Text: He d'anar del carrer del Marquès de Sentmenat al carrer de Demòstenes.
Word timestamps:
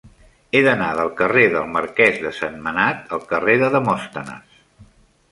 He 0.53 0.59
d'anar 0.67 0.85
del 0.99 1.09
carrer 1.17 1.43
del 1.55 1.67
Marquès 1.73 2.17
de 2.23 2.31
Sentmenat 2.37 3.13
al 3.17 3.21
carrer 3.33 3.57
de 3.65 3.69
Demòstenes. 3.77 4.57